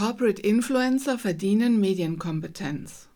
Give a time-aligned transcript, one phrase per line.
[0.00, 3.08] Corporate Influencer verdienen Medienkompetenz.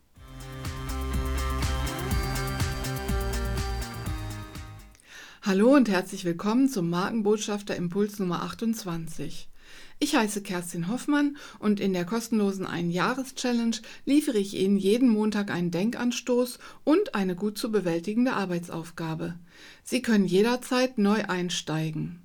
[5.41, 9.49] Hallo und herzlich willkommen zum Markenbotschafter Impuls Nummer 28.
[9.99, 15.71] Ich heiße Kerstin Hoffmann und in der kostenlosen Ein-Jahres-Challenge liefere ich Ihnen jeden Montag einen
[15.71, 19.39] Denkanstoß und eine gut zu bewältigende Arbeitsaufgabe.
[19.85, 22.24] Sie können jederzeit neu einsteigen.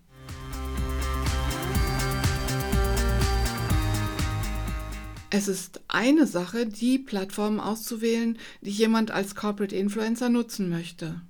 [5.32, 11.22] Es ist eine Sache, die Plattformen auszuwählen, die jemand als Corporate Influencer nutzen möchte.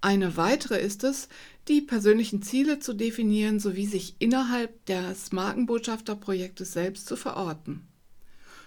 [0.00, 1.28] Eine weitere ist es,
[1.68, 7.86] die persönlichen Ziele zu definieren sowie sich innerhalb des Markenbotschafterprojektes selbst zu verorten.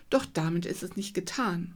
[0.10, 1.76] Doch damit ist es nicht getan.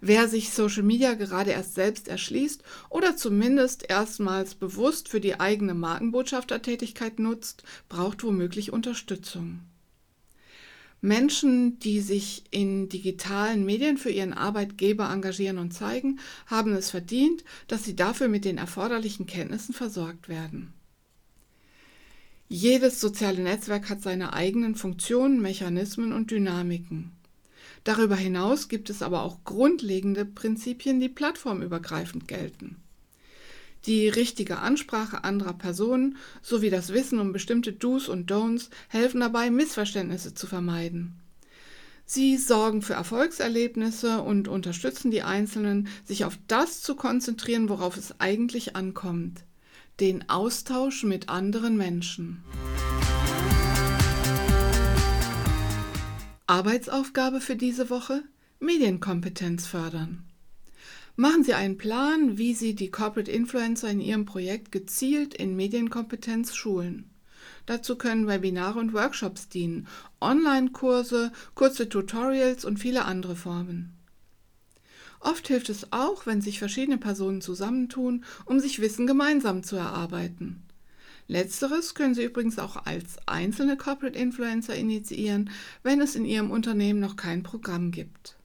[0.00, 5.74] Wer sich Social Media gerade erst selbst erschließt oder zumindest erstmals bewusst für die eigene
[5.74, 9.60] Markenbotschaftertätigkeit nutzt, braucht womöglich Unterstützung.
[11.04, 17.44] Menschen, die sich in digitalen Medien für ihren Arbeitgeber engagieren und zeigen, haben es verdient,
[17.68, 20.72] dass sie dafür mit den erforderlichen Kenntnissen versorgt werden.
[22.48, 27.12] Jedes soziale Netzwerk hat seine eigenen Funktionen, Mechanismen und Dynamiken.
[27.84, 32.76] Darüber hinaus gibt es aber auch grundlegende Prinzipien, die plattformübergreifend gelten.
[33.86, 39.50] Die richtige Ansprache anderer Personen sowie das Wissen um bestimmte Do's und Don'ts helfen dabei,
[39.50, 41.20] Missverständnisse zu vermeiden.
[42.06, 48.20] Sie sorgen für Erfolgserlebnisse und unterstützen die Einzelnen, sich auf das zu konzentrieren, worauf es
[48.20, 49.44] eigentlich ankommt,
[50.00, 52.42] den Austausch mit anderen Menschen.
[56.46, 58.22] Arbeitsaufgabe für diese Woche?
[58.60, 60.24] Medienkompetenz fördern.
[61.16, 66.56] Machen Sie einen Plan, wie Sie die Corporate Influencer in Ihrem Projekt gezielt in Medienkompetenz
[66.56, 67.08] schulen.
[67.66, 69.86] Dazu können Webinare und Workshops dienen,
[70.20, 73.92] Online-Kurse, kurze Tutorials und viele andere Formen.
[75.20, 80.64] Oft hilft es auch, wenn sich verschiedene Personen zusammentun, um sich Wissen gemeinsam zu erarbeiten.
[81.28, 85.48] Letzteres können Sie übrigens auch als einzelne Corporate Influencer initiieren,
[85.84, 88.36] wenn es in Ihrem Unternehmen noch kein Programm gibt.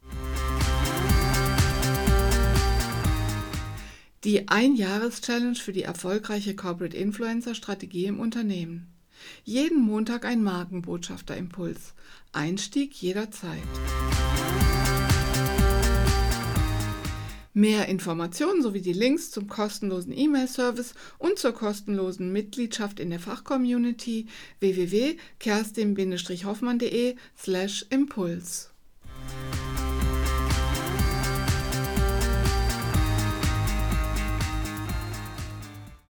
[4.26, 8.88] Die Ein-Jahres-Challenge für die erfolgreiche Corporate Influencer-Strategie im Unternehmen.
[9.46, 11.94] Jeden Montag ein Markenbotschafter-Impuls.
[12.34, 13.64] Einstieg jederzeit.
[17.54, 24.28] Mehr Informationen sowie die Links zum kostenlosen E-Mail-Service und zur kostenlosen Mitgliedschaft in der Fachcommunity
[24.60, 28.72] www.kerstin-hoffmann.de slash Impuls.